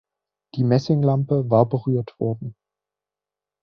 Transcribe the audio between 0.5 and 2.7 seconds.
Die Messinglampe war berührt worden.